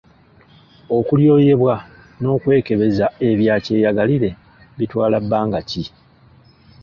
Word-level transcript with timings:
Okulyoyebwa 0.97 1.75
n’okwekebeza 2.21 3.05
ebya 3.29 3.55
kyeyagalire 3.65 4.29
bitwala 4.77 5.17
bbanga 5.23 5.59
ki? 5.69 5.83